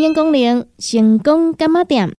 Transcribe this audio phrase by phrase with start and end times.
[0.00, 2.10] 欢迎光临成功干妈店。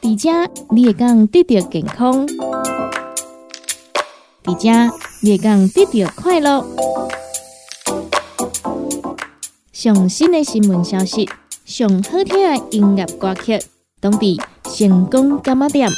[0.00, 2.26] 伫遮你会讲得到健康，
[4.42, 6.64] 伫遮你会讲得到快乐。
[9.70, 11.28] 上新的新闻消息，
[11.66, 13.60] 上好听的音乐歌曲，
[14.00, 15.90] 当地成功干妈店。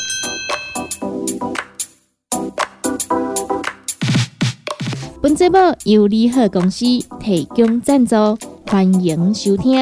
[5.28, 6.84] 本节目由利好公司
[7.18, 8.14] 提供赞助，
[8.64, 9.76] 欢迎收听。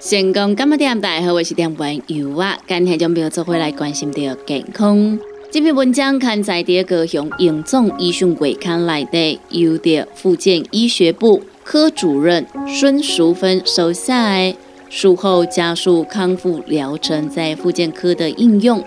[0.00, 5.18] 成功今日点大家好，我是点文友啊，今天将朋友做回来关心到健康。
[5.56, 14.54] 这篇文章刊载第高雄永总医讯会刊来的，由的福建医学部科主任孙淑芬收下来，
[14.90, 18.84] 术后加速康复疗程在复健科的应用。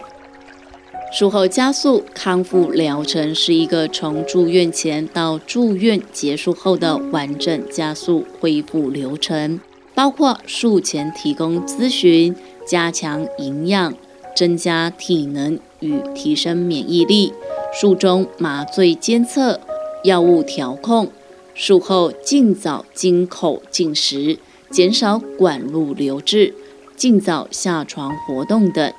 [1.12, 9.60] 术后加速康复疗程是一个从住院前到住院结束后的完整加速恢复流程，
[9.96, 12.36] 包括术前提供咨询、
[12.68, 13.92] 加强营养、
[14.36, 15.58] 增加体能。
[15.80, 17.34] 与提升免疫力，
[17.74, 19.60] 术中麻醉监测、
[20.04, 21.10] 药物调控，
[21.54, 24.38] 术后尽早经口进食，
[24.70, 26.54] 减少管路流滞，
[26.96, 28.94] 尽早下床活动等。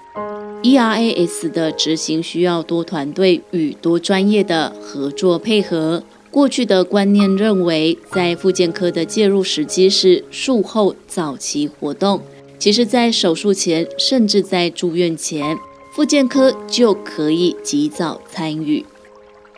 [0.63, 6.03] ERAS 的执行需要多团队与多专业的合作配合。
[6.31, 12.21] 过去的观念认为，在复健科的介入时机是术后早期活动，
[12.59, 15.59] 其实，在手术前，甚至在住院前。
[15.93, 18.87] 复健科就可以及早参与。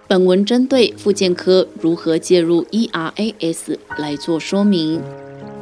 [0.09, 5.01] 本文针对复健科如何介入 ERAS 来做说明。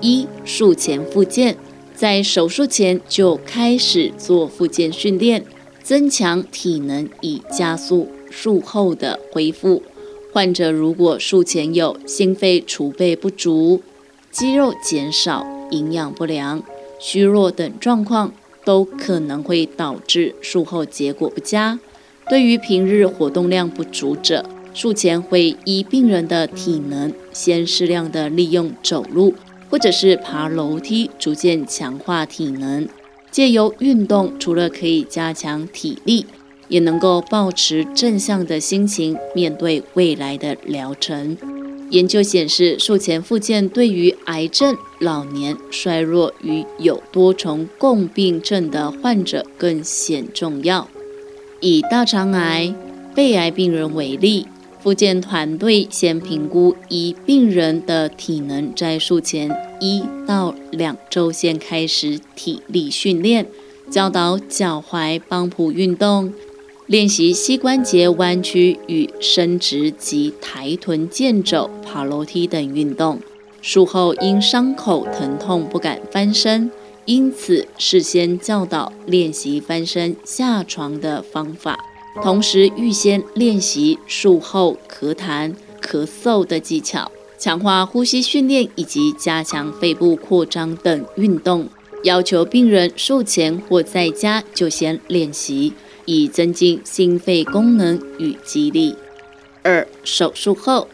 [0.00, 1.56] 一、术前复健，
[1.94, 5.44] 在手术前就开始做复健训练，
[5.82, 9.82] 增强体能以加速术后的恢复。
[10.32, 13.82] 患者如果术前有心肺储备不足、
[14.30, 16.62] 肌肉减少、营养不良、
[17.00, 18.32] 虚弱等状况。
[18.64, 21.78] 都可能会导致术后结果不佳。
[22.28, 29.34] 对于平日活动量不足者，术前会依病人的体能，先适量的利用走路
[29.68, 32.88] 或者是爬楼梯，逐渐强化体能。
[33.30, 36.26] 借由运动，除了可以加强体力，
[36.68, 41.36] 也能够保持正向的心情，面对未来的疗程。
[41.90, 50.88] 研究显示，术前复健对于癌症、老年、衰弱与有多重共病症的患者更显重要。
[51.60, 52.72] 以大肠癌、
[53.14, 54.46] 肺癌病人为例，
[54.80, 63.46] 复健团队先评估一病人的体能，在术前一到两周先开始体力训练，
[63.90, 66.32] 教导脚踝帮浦运动。
[66.90, 73.20] 练习膝关节弯曲与伸直及抬臀健走、爬楼梯等运动。
[73.62, 76.68] 术后因伤口疼痛不敢翻身，
[77.04, 81.78] 因此事先教导练习翻身下床的方法，
[82.20, 87.08] 同时预先练习术后咳痰、咳嗽的技巧，
[87.38, 91.68] 强化呼吸训练以及加强肺部扩张等运动。
[92.02, 95.72] 要求病人术前或在家就先练习。
[96.04, 98.94] 以增进心肺功能与肌力。
[99.62, 100.88] 二、手术后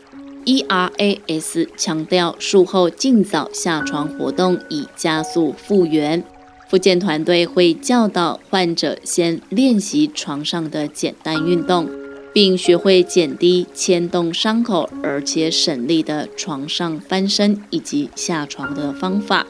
[0.44, 6.24] ，ERAS 强调术后尽早下床活动，以加速复原。
[6.68, 11.88] 复健团队会教导患者先练习床上的简单运动，
[12.32, 19.46] 并学会减低牵动伤口而且省力的床上翻身以及下床的方法。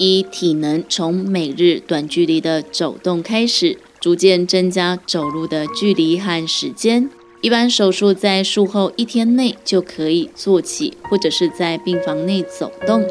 [0.00, 3.78] 以体能从每日短距离的走动开始。
[4.00, 7.10] 逐渐增加走路的距离和时间。
[7.40, 13.04] 一般手术在术后一天内就可以做起，或者是在病房内走动。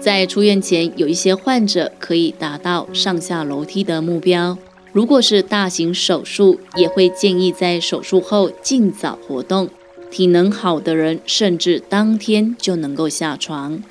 [0.00, 4.56] 在出院前，有一些患者可以达到上下楼梯的目标。
[4.92, 9.68] 如果是大型手术，也会建议在手术后尽早活动。
[10.10, 13.82] 体能好的人，甚至当天就能够下床。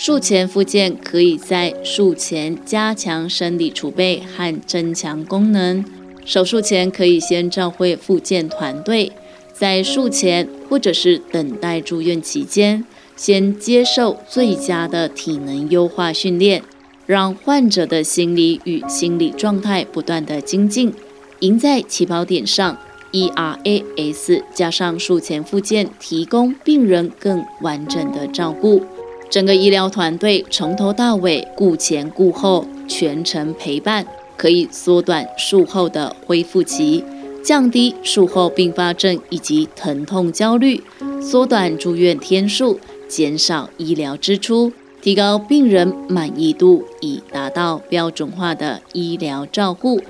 [0.00, 5.84] 术前复健可以在术前加强生理储备和增强功能。
[6.24, 9.10] 手术前可以先召会复健团队，
[9.52, 12.84] 在术前或者是等待住院期间，
[13.16, 16.62] 先接受最佳的体能优化训练，
[17.04, 20.94] 让患者的心理与心理状态不断的精进，
[21.40, 22.78] 赢在起跑点上
[23.10, 28.84] ，ERAS 加上术前复健，提供病人更完整的照顾。
[29.30, 37.04] 整个医疗团队从头到尾顾前顾后，全程陪伴，可以缩短术后的恢复期，
[37.44, 40.82] 降低术后并发症以及疼痛焦虑，
[41.20, 44.72] 缩短住院天数，减少医疗支出，
[45.02, 50.00] 提高病人满意度，以达到标准化的医疗照护。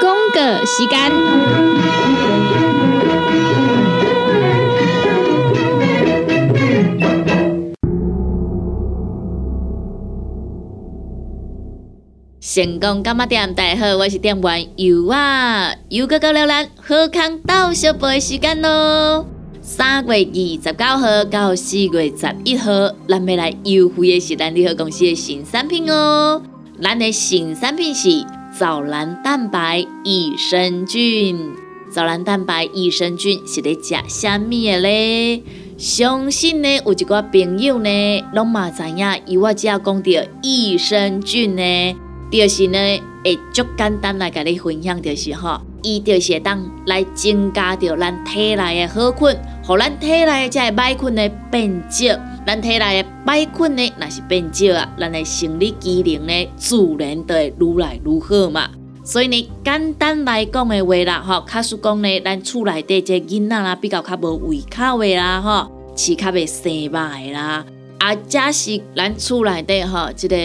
[0.00, 0.66] 公个
[12.54, 13.52] 成功干嘛店？
[13.52, 19.26] 大家好，我是店员尤啊，尤哥哥聊咱好康到小杯时间咯。
[19.60, 22.70] 三月二十九号到四月十一号，
[23.08, 26.40] 咱要来优惠的是咱利和公司的新产品哦。
[26.80, 28.24] 咱的新产品是
[28.56, 31.36] 藻蓝蛋白益生菌。
[31.90, 35.42] 藻蓝蛋白益生菌是咧食虾米的咧？
[35.76, 40.10] 相信呢有一寡朋友呢，拢嘛知影，由我只要讲到
[40.40, 41.96] 益生菌呢。
[42.36, 42.78] 就是呢，
[43.24, 58.68] 会足简单来甲你分享，就是吼，伊就是当来增加着咱体内的好菌，互咱体内的个歹菌呢变少，咱体内的歹菌呢若是变少啊，咱的生理机能呢自然就会愈来愈好嘛。
[59.04, 67.64] 所以呢，简单来讲的话啦，吼，确实讲呢，咱厝内底这囡仔啦，比较较无胃口的啦，吼，饲较袂生肉的啦。
[67.98, 70.36] 啊，假是咱厝内底吼，即个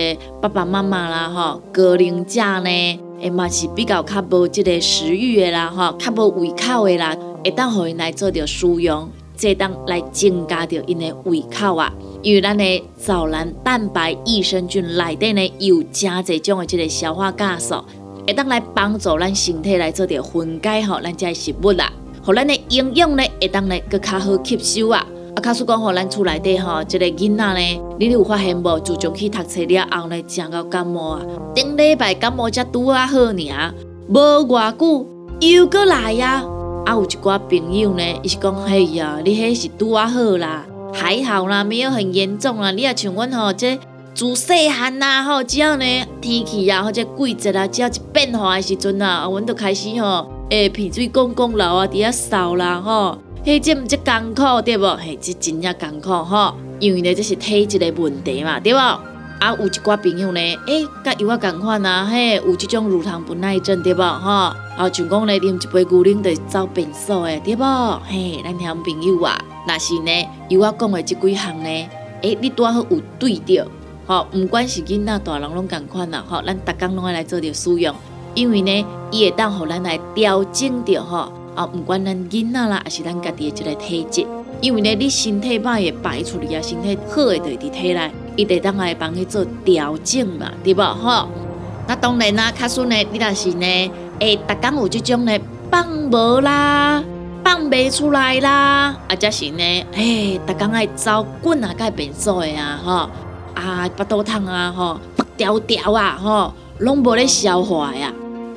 [0.42, 11.92] 爸爸妈妈啦吼，高龄者呢，诶嘛是比较较无即个食欲的啦吼，较无胃口的啦，会当互因来做着使用，即当来增加着因的胃口啊。
[12.22, 17.84] 因为咱的藻蓝蛋白益生菌内底呢，有真侪种的即个消化酵素，
[18.26, 21.92] 会当来帮助咱身体来做着分解吼，咱这食物啦，
[22.24, 25.06] 互咱的营养呢，会当来更较好吸收啊。
[25.40, 28.80] 卡叔讲，吼，咱厝内底吼，一个囡仔呢，你有发现无？
[28.80, 31.22] 自从去读册了后呢，真到感冒啊，
[31.54, 33.74] 顶礼拜感冒才拄啊好尔，
[34.08, 35.06] 无偌久
[35.42, 36.44] 又过来呀。
[36.86, 42.72] 啊，有一寡朋友呢，伊是讲，嘿呀，你迄是拄啊好啦，还好啦，没有很严重啦。
[42.72, 43.78] 你也像阮吼，这
[44.16, 45.86] 自细汉呐，吼，只要呢
[46.20, 53.18] 天气啊或者季节啊，只要一变化的时阵啊，阮就开始吼，诶，鼻水公公流啊，伫遐扫啦，吼。
[53.42, 54.98] 嘿，这毋这艰苦对无？
[54.98, 58.78] 嘿，这真正艰苦吼，因为呢这是体质的问题嘛，对无？
[58.78, 64.02] 啊，有一寡朋友呢，诶，甲有我共款啊，嘿，有即种乳糖不耐症对无？
[64.02, 68.00] 吼，啊，像讲呢，啉一杯牛奶就走便所的对无？
[68.06, 70.12] 嘿，咱听朋友啊，若是呢，
[70.50, 71.70] 有我讲的即几项呢，
[72.22, 73.66] 诶，你拄好有对着，
[74.06, 77.96] 吼，毋管是囡仔大人拢共款啦，吼，咱逐工拢爱来做着使用，
[78.36, 81.32] 因为呢，伊会当互咱来调整着吼。
[81.56, 84.26] 啊，毋管咱囡仔啦，还是咱家己的即个体质，
[84.62, 91.28] 因为呢，你身体歹会排出去啊，身体好的就伫体内，伊得当来帮你做调整嘛，对无吼？
[91.88, 95.38] 那当然啦，卡顺呢，你若是呢，会逐工有即种呢
[95.72, 97.04] 放无啦，
[97.44, 103.10] 放袂出来啦，啊，则是呢，嘿，逐工爱走滚啊，该变数的啊，吼，
[103.56, 108.14] 啊，腹肚痛啊，吼，腹条条啊，吼，拢无咧消化呀，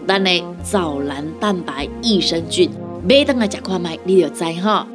[0.06, 2.70] 咱的藻蓝蛋白益生菌。
[3.04, 4.86] 买当来食看卖，你就知吼。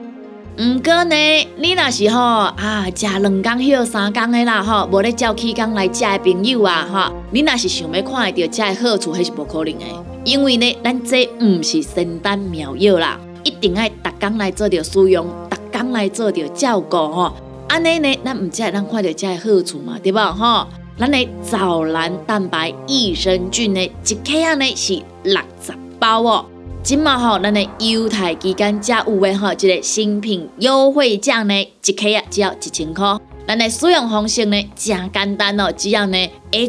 [0.59, 1.15] 毋过呢，
[1.57, 9.85] 你若是吼啊，食两工休三工的啦吼，无咧照起工来食的朋友啊吼，你若是想要看会到食的好处，迄是无可能的。
[10.23, 17.33] 因为呢，咱这毋是仙丹妙药啦，一定爱逐工来做着使用，逐工来做着照顾吼。
[17.67, 20.65] 安尼呢，咱毋只会咱看到食的好处嘛，对无吼？
[20.97, 26.45] 咱的藻蓝蛋白益生菌呢，一克呢是六十包哦。
[26.87, 31.53] 今嘛吼，咱的优待期间加有诶吼，一个新品优惠价呢，
[31.83, 33.05] 一克啊只要一千块。
[33.45, 36.17] 咱的使用方式呢，真简单哦，只要呢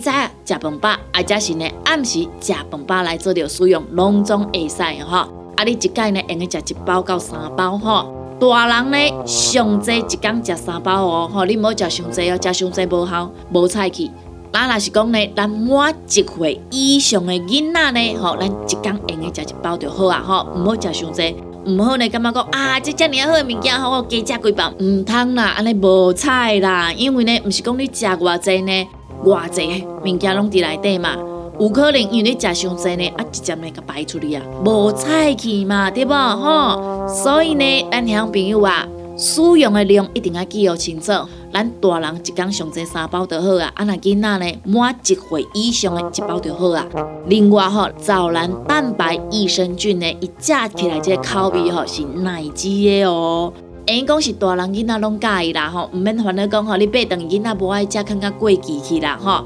[0.03, 5.19] 下早食饭饱，或者是呢暗时食饭饱来做着使用，拢总会使吼。
[5.55, 8.13] 啊，你一届呢用去食一包到三包吼。
[8.41, 14.11] 大人呢上济一工食三包哦，吼，你莫食上济哦，食上济无效，无菜去。
[14.53, 21.37] 咱若是讲呢，咱满一岁以上的囡仔呢，吼，咱一工用的食一包就好啊，吼，毋好食伤济，
[21.67, 28.87] 毋好呢，感觉讲啊，这遮尔好物件，吼，我加食几包，毋通啦，安尼无菜啦，因为呢，毋是讲你食偌济呢，
[29.25, 31.17] 偌济物件拢伫内底嘛，
[31.61, 38.87] 有可能因为你食伤济呢，啊，直接呢甲排出去啊，无菜去嘛，对无吼，所以呢，咱乡朋友啊。
[39.19, 41.13] 使用的量一定要记录清楚。
[41.53, 46.87] 咱大人一天上侪三包就好啊，啊那囡仔呢，满一岁以上的一包就好啊。
[47.27, 53.53] 另外吼，藻蓝蛋白益生菌呢，一食起来这口味吼是奶滋的哦。
[53.87, 59.43] 因讲是大人囡仔拢介意啦吼，毋免烦恼讲吼，你八等囡仔无爱食，更加过期去啦吼。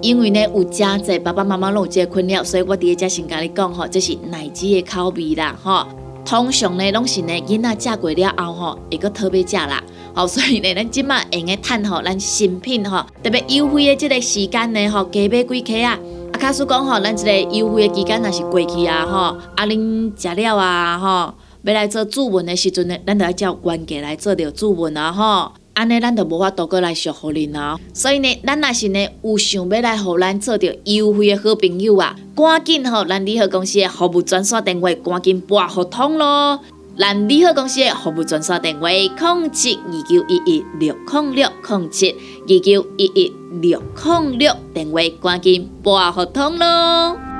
[0.00, 5.86] 因为呢有真济爸爸妈妈拢有这困扰，所以我伫遮先甲你讲吼，这是奶滋的口味啦吼。
[6.24, 9.82] 通常呢拢是呢囡仔食过了后吼，会搁特别食啦。
[10.14, 15.98] 好，所以呢咱即马用个趁吼咱新品吼，特别优惠的即个时间呢吼，加买几克啊。
[16.32, 19.18] 啊，卡叔讲吼，咱即个优惠的期间若是过去啊吼，
[19.56, 21.34] 啊恁食了啊吼。
[21.64, 27.78] 要来做主文的时阵呢，咱就要叫原价来做着主文啊吼，安尼咱就无法度过来续互恁啊。
[27.94, 36.60] 所以呢，咱若是呢有想要来互咱做着优惠的好朋友啊，赶紧吼咱利好公司的服务专线电话，赶紧拨合通咯。
[36.98, 47.31] 咱利好公司的服务专线电话：零七二九一一六零六零七二九一一六零六，电话赶紧拨合通咯。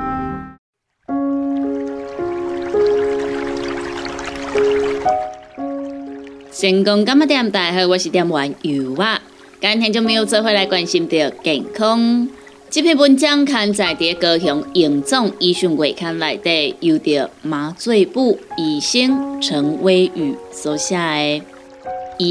[6.63, 9.21] 成功干么点大好，我是点玩游啊。
[9.61, 12.29] 今天就没有做回来关心到健康。
[12.71, 21.43] 这篇文章刊在伫高雄营总医讯月刊内底，由着麻醉部医生陈威宇所写的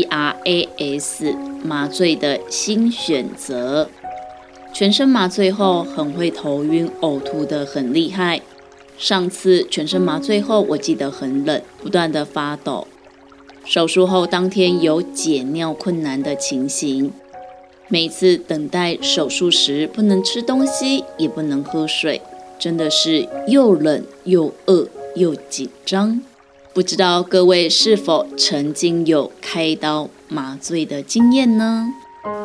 [0.06, 1.36] ERAS
[1.66, 3.90] 麻醉的新选择。
[4.74, 8.40] 全身麻醉后很会头晕、呕吐的很厉害。
[8.98, 12.88] 上次全身麻醉后，我记得很冷，不断的发抖。
[13.66, 17.12] 手术后当天有解尿困难的情形，
[17.88, 22.22] 每次等待手术时不能吃东西，也不能喝水，
[22.60, 26.22] 真的是又冷又饿又紧张。
[26.74, 31.88] 不知道各位是否曾经有开刀麻醉的经验呢？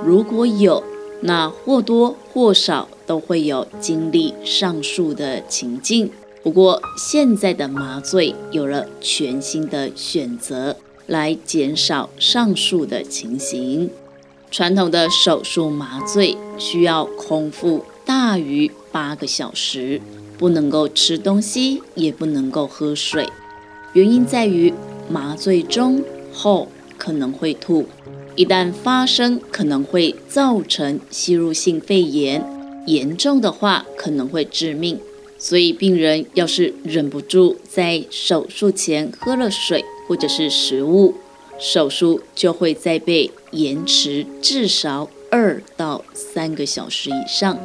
[0.04, 0.82] 如果有，
[1.20, 6.10] 那或多或少都会有经历上述的情境。
[6.42, 10.76] 不过现在的麻醉有了全新的选择。
[11.06, 13.90] 来减少上述的情形。
[14.50, 20.00] 传统的手术麻醉需要空腹大于八个小时，
[20.38, 23.28] 不能够吃东西，也不能够喝水。
[23.92, 24.72] 原因在于
[25.08, 27.86] 麻醉中后可能会吐，
[28.36, 32.44] 一旦发生可能会造成吸入性肺炎，
[32.86, 34.98] 严重的话可能会致命。
[35.38, 39.84] 所以病人要是忍不住在手术前喝了水。
[40.06, 41.14] 或者是食物，
[41.58, 47.58] 手术就会再被延迟至少二到三个小时以上。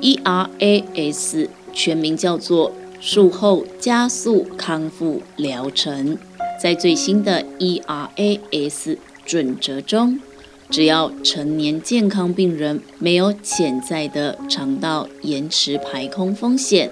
[0.00, 6.18] ERAS 全名叫做术后加速康复疗程，
[6.60, 10.20] 在最新的 ERAS 准则中，
[10.68, 16.90] 只要成年健康病人没有潜在的肠道延迟排空风险。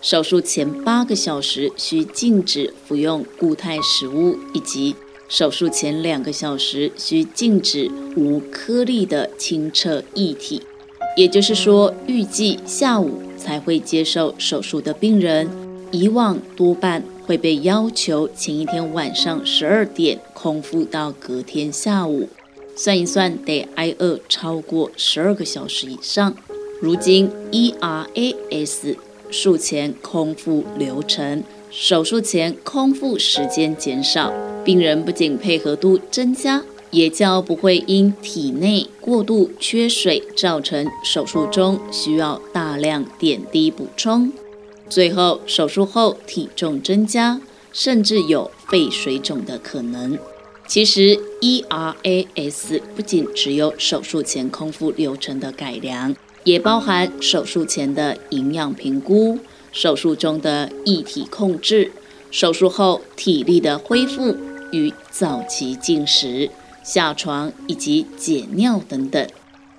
[0.00, 4.96] 手术前八个小时需禁止服用固态食物，以及
[5.28, 10.62] 手术前两个小时需禁止无颗粒的清澈液体。
[11.18, 15.50] 也就是说，预计下午才会接受手术的病人，
[15.90, 22.26] 以往多半会被要求前一天晚上十二点空腹到隔天下午，
[22.74, 26.34] 算一算得挨饿超过十二个小时以上。
[26.80, 28.96] 如今 ERAS。
[29.30, 34.32] 术前空腹流程，手术前空腹时间减少，
[34.64, 44.32] 病人不仅配合度增加，也较不会因体内过度缺水造成手术中需要大量点滴补充。
[44.88, 47.40] 最后手术后体重增加，
[47.72, 50.18] 甚至有肺水肿的可能。
[50.66, 56.14] 其实 ERAS 不仅只有手术前空腹流程的改良。
[56.44, 59.38] 也包含手术前的营养评估、
[59.72, 61.92] 手术中的液体控制、
[62.30, 64.36] 手术后体力的恢复
[64.72, 66.50] 与早期进食、
[66.82, 69.26] 下床以及解尿等等。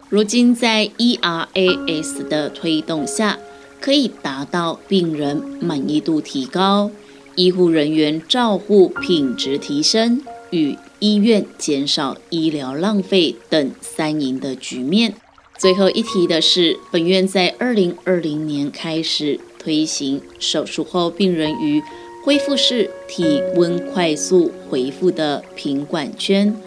[0.09, 3.39] 如今在 ERAS 的推动下，
[3.79, 6.91] 可以达到病人满意度提高、
[7.35, 15.15] 医护人员照护品质提升与医院减少医疗浪费等三赢的局面。
[15.61, 21.79] 最后一提的是，本院在二零二零年开始推行手术后病人于
[22.25, 26.59] 恢复室体温快速回复的品管圈，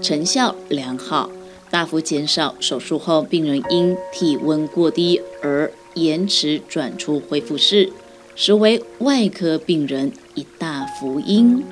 [0.00, 1.28] 成效良好，
[1.72, 7.90] 大幅减少手术后病人因体温过低而延迟转出恢复室，
[8.36, 11.64] 实为外科病人一大福音。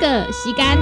[0.00, 0.76] 个时间。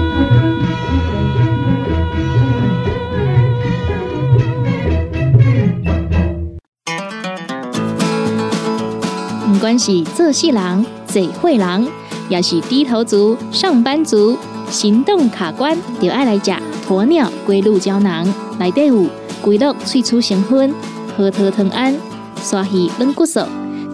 [9.53, 11.89] 不管是做事人、嘴会人，
[12.29, 14.39] 也是低头族、上班族，
[14.71, 16.53] 行动卡关，就爱来吃
[16.89, 18.25] 鸵鸟龟鹿胶囊。
[18.59, 19.07] 内底有
[19.43, 20.73] 龟鹿萃取成分，
[21.17, 21.95] 核桃藤胺，
[22.41, 23.41] 刷鱼软骨素，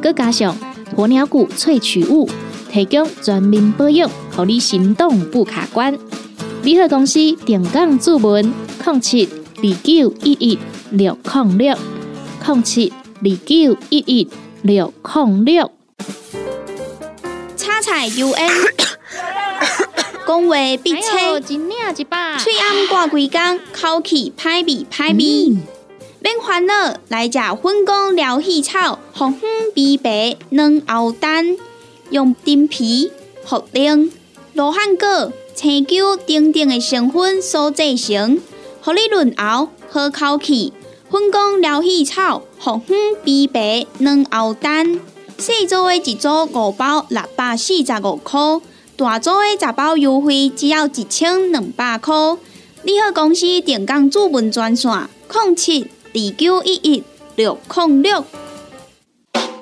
[0.02, 0.54] 佮加上
[0.95, 2.28] 鸵鸟骨萃取物，
[2.71, 5.99] 提供全面保养，让你行动不卡关。
[6.62, 8.53] 联合公司定岗注文：
[8.85, 10.59] 零七二九一一
[10.91, 11.76] 六零六
[12.47, 14.29] 零七二九一一
[14.62, 15.71] 六零六。
[17.57, 18.50] 叉彩 U N，
[20.26, 22.38] 讲话必哎切，一领一把。
[22.38, 25.57] 喙暗挂规工，口气歹味歹味。
[26.21, 31.57] 免烦恼，来食粉公疗气草，红粉枇杷软喉丹，
[32.09, 33.12] 用丁皮、
[33.47, 34.11] 茯苓、
[34.54, 38.38] 罗汉果、青椒等等的成分所制成，
[38.80, 40.73] 互你润喉好口气。
[41.11, 45.00] 粉公疗气草，红粉枇杷软喉丹，
[45.38, 48.61] 细组的一组五包六百四十五块，
[48.96, 52.14] 大组的十包优惠只要一千两百块。
[52.84, 54.88] 你好，公司电工主文专线：
[55.32, 57.02] 零七二九一一
[57.34, 58.25] 六零六。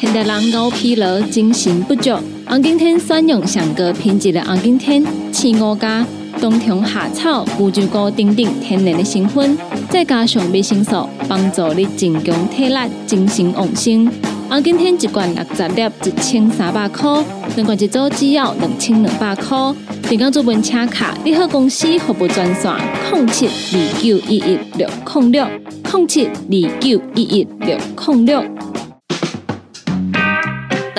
[0.00, 6.06] 现代人熬疲劳、精神不足，红景天选用上个品质的红景天青五加
[6.40, 9.58] 冬虫夏草、乌鸡菇等等天然的成分，
[9.90, 14.08] 再加上维生素，帮助你增强体力、精神旺盛。
[14.48, 17.20] 红景天一罐六十粒，一千三百块；
[17.56, 19.74] 两罐一组只要两千两百块。
[20.08, 22.72] 电工主文车卡，你好公司服务专线：
[23.12, 25.44] 零七二九一一六零六
[25.92, 28.57] 零七二九一一六零六。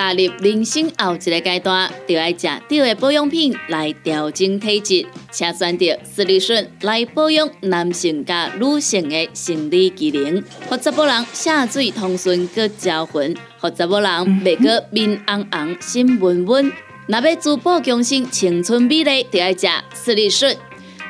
[0.09, 14.09] 踏入人生后一个阶段，就要食对的保养品来调整体质，请选择斯利顺来保养男性加女性的生理机能，或查某人下水通顺搁招魂，或查某人
[14.43, 16.71] 袂搁面红红心温温。
[17.05, 20.57] 若要珠宝强身、青春美丽，就要食斯利顺。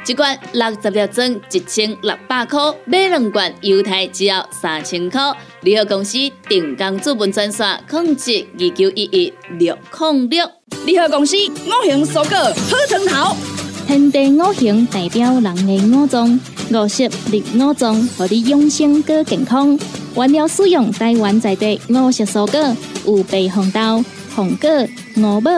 [0.07, 5.21] 一罐六十粒装，一千六百块；买两罐，犹太只要三千块。
[5.61, 6.17] 联合公司
[6.47, 10.49] 定岗资本专线：控制二九一一六零六。
[10.85, 13.35] 联合公司五行蔬果好汤头。
[13.85, 16.39] 天地五行代表人的五脏，
[16.71, 19.77] 五色绿五脏，互你养生更健康。
[20.15, 24.69] 原料使用台湾在地五色蔬果，有白红豆、红果、
[25.17, 25.51] 五宝、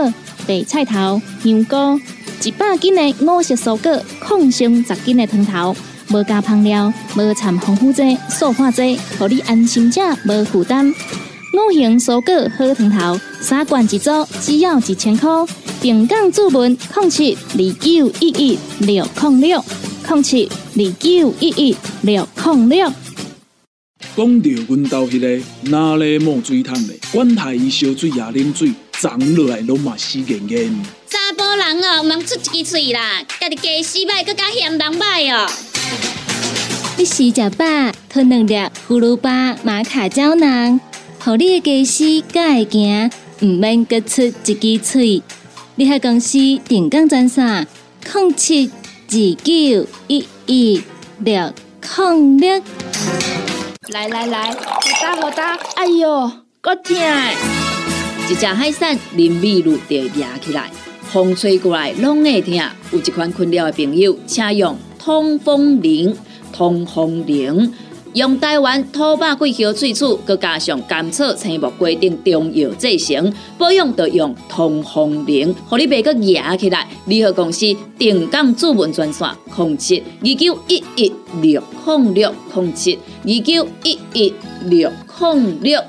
[0.47, 2.01] 白菜头、香菇，
[2.43, 5.75] 一百斤的五色蔬果，抗性十斤的汤头。
[6.12, 10.93] 无加香料，无掺防腐剂、塑化剂，互你安心吃，无负担。
[11.54, 15.30] 五行蔬果好汤头，三罐一组，只要一千块。
[15.82, 19.65] 定岗注文：零七二九一一六零六
[20.08, 22.93] 零七二九一一六零六。
[24.15, 30.86] 讲到阮兜迄个哪里冒水桶的，管他伊烧水也啉水，长落来拢嘛死严严。
[31.10, 35.50] 查甫人哦，毋通出一支喙啦，家己家洗歹，搁加嫌人歹哦。
[36.97, 37.65] 你食食饱，
[38.10, 38.56] 吞两粒
[38.88, 40.80] 葫芦巴、玛卡胶囊，
[41.19, 45.23] 互你的家丝才会行，毋免各出一支喙。
[45.75, 47.65] 你喺公司定岗专线：
[48.13, 48.69] 零七
[49.10, 50.84] 二九一一
[51.19, 51.54] 六
[51.97, 52.62] 零六。
[53.88, 54.58] 来来来，好
[55.01, 56.95] 打好打，哎哟，够痛！
[58.30, 60.69] 一只海扇淋米露就压起来，
[61.12, 62.54] 风吹过来拢会痛。
[62.91, 66.15] 有一款困扰的朋友，请用通风铃。
[66.51, 67.73] 通风铃
[68.13, 76.85] 用台湾土白桂花萃取，佮加上甘草、青木、规定中药制成，保养要用通风铃，互你袂佮野起来。
[77.05, 84.33] 联合公司定岗主文专线：控制二九一一六控六控制二九一一
[84.65, 85.81] 六控六。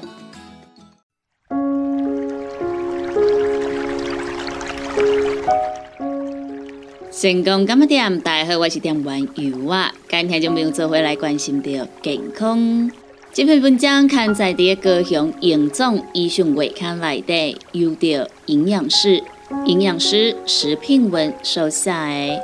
[7.23, 9.93] 成功感冒店，大家好，我是店员尤啊。
[10.11, 11.71] 今天就朋友做回来关心到
[12.03, 12.91] 健康。
[13.33, 19.23] 这篇文章刊在伫高雄营总医讯月刊内底，由着营养师
[19.67, 22.41] 营养师石聘文收下诶，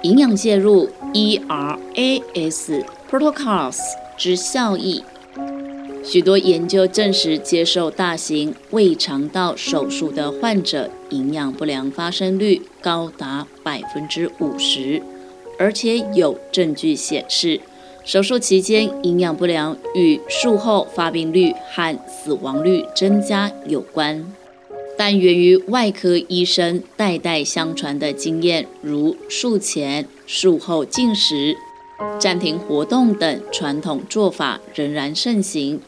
[0.00, 3.76] 营养介入 ERAS protocols
[4.16, 5.04] 之效益。
[6.04, 15.02] 许多研究证实，接受大型胃肠道手术的患者，营养不良发生率高达百分之五十，
[15.58, 17.60] 而且有证据显示，
[18.04, 24.30] 手术期间营养不良与术后发病率和死亡率增加有关。
[24.96, 31.56] 但源于外科医生代代相传的经验，如术前、术后进食。
[32.18, 35.80] 暂停活动等传统做法仍然盛行。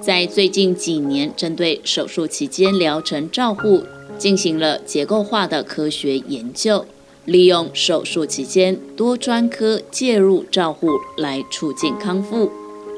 [0.00, 3.82] 在最近几年，针对手术期间疗程照护
[4.18, 6.86] 进行了结构化的科学研究，
[7.24, 12.50] 利用手术期间多专科介入照护来促进康复。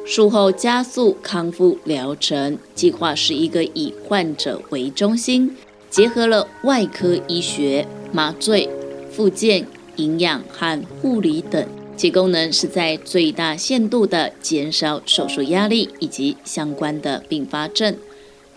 [0.04, 5.56] 术后加速康复疗程计划是一个以患者为中心，
[5.90, 8.68] 结合了外科医学、麻醉、
[9.10, 11.77] 复健、营养和护理等。
[11.98, 17.96] 其功能是在最大限度地减少手术压力以及相关的并发症，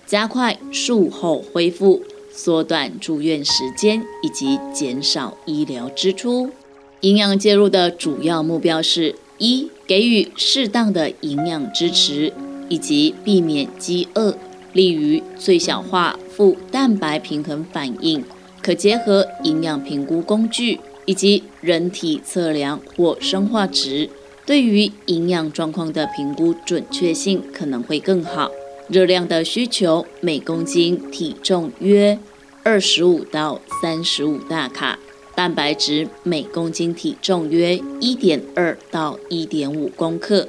[0.06, 6.52] 加快术后恢复，缩短住院时间以及减少医疗支出。
[7.00, 12.32] 营养介入的主要目标是：一、给予适当的营养支持，
[12.70, 14.38] 以及避免饥饿，
[14.72, 18.24] 利于最小化负蛋白平衡反应。
[18.62, 20.80] 可结合营养评估工具。
[21.06, 24.10] 以及人体测量或生化值，
[24.46, 28.52] 对于营养状况的评估准确性可能会更好。
[28.88, 32.20] 热量的需求每公斤体重约
[32.64, 35.00] 二十五到三十五大卡，
[35.34, 40.48] 蛋白质每公斤体重约一点二到一点五公克，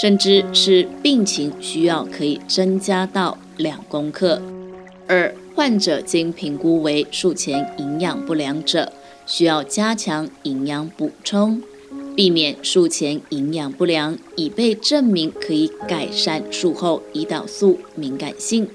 [0.00, 4.40] 甚至是病情需要可以增加到两公克。
[5.06, 8.90] 二、患者经评估为术前营养不良者。
[9.26, 11.62] 需要加强营养补充，
[12.14, 18.68] 避免术前营养不良，已被证明可以改善术后胰岛素敏感性。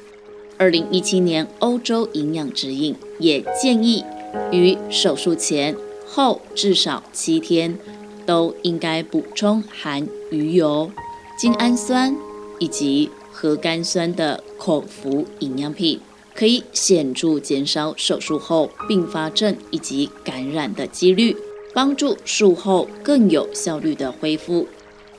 [0.57, 4.03] 二零一七年欧洲营养指引也建议，
[4.51, 7.77] 于手术前后至少七天
[8.25, 10.91] 都应该补充含鱼油、
[11.37, 12.15] 精氨酸
[12.59, 16.01] 以及核苷酸的口服营养品。
[16.33, 21.35] 可以显著减少手术后并发症以及感染的几率，
[21.73, 24.67] 帮助术后更有效率的恢复。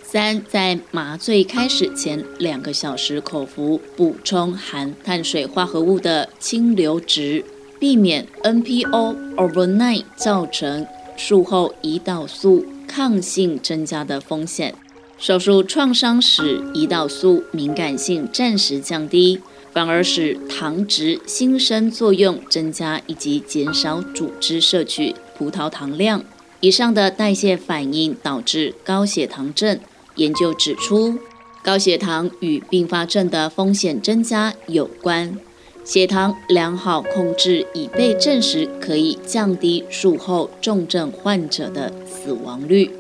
[0.03, 7.45] 三，在麻醉开始前两个小时口服补充含碳水化合物的清流质，
[7.79, 10.85] 避免 NPO overnight 造成
[11.17, 14.75] 术后胰岛素抗性增加的风险。
[15.17, 19.39] 手术创伤使胰岛素敏感性暂时降低。
[19.73, 26.25] 反而使糖质新生作用增加，以及减少组织摄取葡萄糖量。
[26.61, 29.79] 以上的代谢反应导致高血糖症。
[30.17, 31.19] 研究指出，
[31.63, 35.39] 高血糖与并发症的风险增加有关。
[35.85, 42.91] 血糖良好控制已被证实可以降低术后重症患者的死亡率。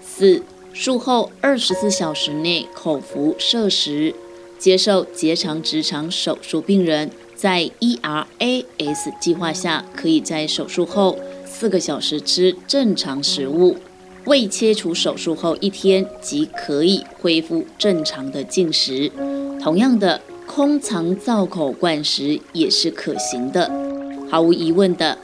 [0.00, 4.14] 四、术后二十四小时内口服摄食。
[4.60, 13.78] 接受结肠直肠手术病人，在 ERAS 计划下，可以在手术后四个小时吃正常食物，
[14.26, 19.10] 未切除手术后一天即可以恢复正常的进食。
[19.62, 23.70] 同样的，空肠造口灌食也是可行的。
[24.30, 25.16] 毫无疑问的，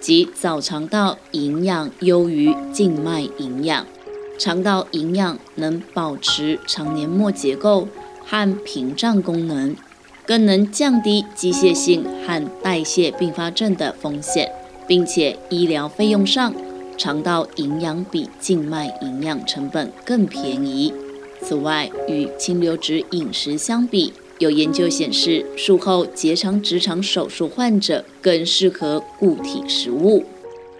[0.00, 3.86] 即早肠道营养优于静脉营养，
[4.38, 7.88] 肠道营养能保持肠黏膜结构。
[8.24, 9.76] 和屏障功能，
[10.26, 14.50] 更能降低机械性和代谢并发症的风险，
[14.86, 16.54] 并且医疗费用上，
[16.96, 20.92] 肠道营养比静脉营养成本更便宜。
[21.42, 30.24] 此外，与清流质饮食相比，有研究显示，术后结肠直肠手术患者更适合固体食物。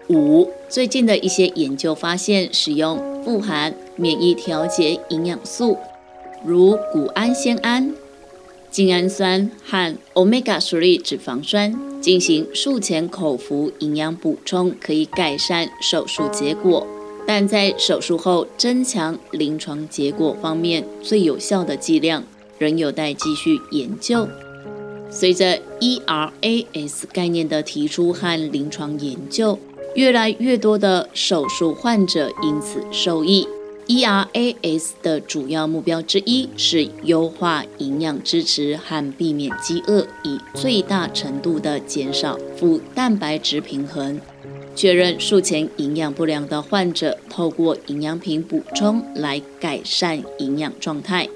[0.09, 5.77] 五，最近的一些研究发现，使用富含免疫调节营养素。
[6.45, 7.95] 如谷氨酰胺、
[8.71, 16.87] 精氨酸和 omega-3 脂肪酸进行术前口服营养补充，可以改善手术结果，
[17.27, 22.25] 但在手术后增强临床结果方面，最有效的剂量
[22.59, 24.27] 仍有待继续研究。
[25.11, 29.59] 随着 ERAS 概念的提出和临床研究，
[29.95, 33.47] 越来越多的手术患者因此受益。
[33.93, 44.19] ERAS 的主要目标之一是优化营养支持和避免饥饿，以最大程度的减少负蛋白质平衡。
[44.75, 51.29] 确认术前营养不良的患者透过营养品补充来改善营养状态。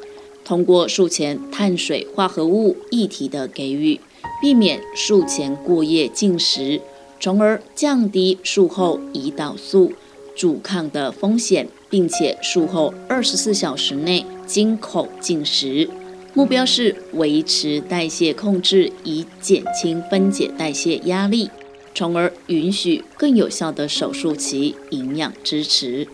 [0.43, 4.01] 通过术前碳水化合物液体的给予，
[4.41, 6.81] 避免术前过夜进食，
[7.21, 9.93] 从而降低术后胰岛素
[10.35, 11.69] 阻抗的风险。
[11.89, 15.89] 并且术后二十四小时内经口进食，
[16.35, 21.51] 目标是维持代谢控制，以减轻分解代谢压力，
[21.95, 26.07] 从而允许更有效的手术期营养支持。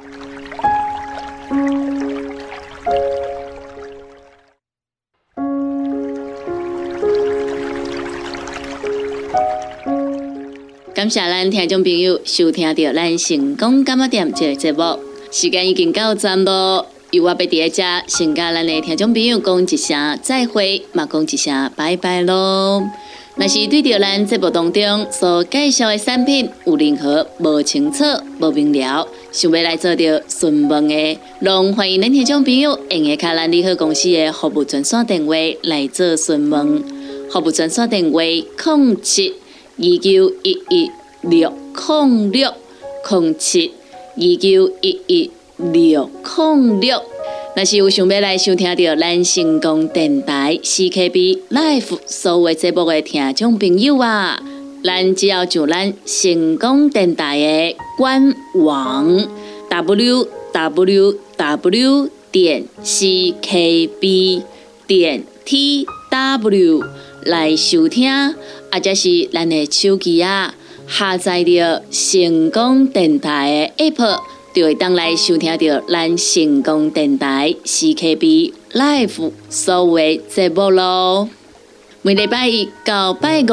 [10.95, 15.12] 感谢咱听众朋友收听到咱成功干么店这节目。
[15.33, 22.87] 时间已经到站咯，由我要伫遮先甲咱的听众朋友讲一声再会，嘛讲一声拜拜咯。
[23.37, 28.05] 若是对着咱节目当中所介绍的产品有任何无清楚、
[28.41, 36.85] 无明了，想要来做着询问的，拢欢迎恁听众朋友用下卡咱利好公司的服务专线电话来做询问。
[37.31, 39.33] 服务专线电话：零七
[39.79, 40.91] 二九一一
[41.23, 41.51] 六
[41.89, 42.53] 零六
[43.11, 43.73] 零七。
[44.15, 47.03] 二九一一六零六，
[47.57, 54.39] 若是有想要来收听到咱成功电台 CKB Life 所有节目的听众朋友啊，
[54.85, 59.27] 咱只要就咱成功电台的官网
[59.71, 64.43] w w w 点 c k b
[64.87, 66.83] 点 t w
[67.25, 68.35] 来收听，
[68.71, 70.55] 或者是咱的手机啊。
[70.93, 74.21] 下载着成功电台的 App，
[74.53, 81.31] 就会当来收听到咱成功电台 CKB Live 所有的节目咯。
[82.03, 83.47] 每礼拜一到拜五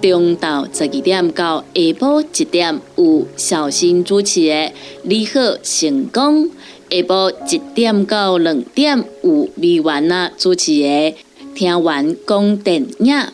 [0.00, 6.48] 中昼十二点到下晡一点有小新主持的你好成功，
[6.88, 11.14] 下晡一点到两点有美元啊主持的
[11.56, 13.33] 听完讲电影。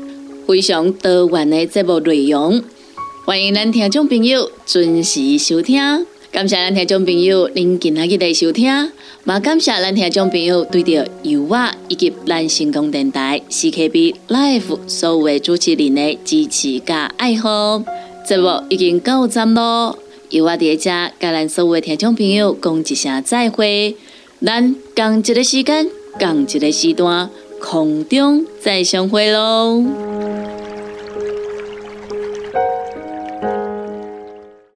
[0.51, 2.61] 非常多元的节目内容，
[3.23, 6.05] 欢迎咱听众朋友准时收听。
[6.29, 17.81] 感谢咱听众朋友您今日的收听，也感谢咱听众朋友对着由我以及咱成功电台 CKB Life 所有的主持人的支持加爱好。
[18.27, 19.97] 节目已经到站咯，
[20.31, 23.95] 由我伫遮甲咱所有的听众朋友讲一声再会。
[24.45, 27.29] 咱共一个时间，共一个时段，
[27.61, 29.81] 空中再相会喽。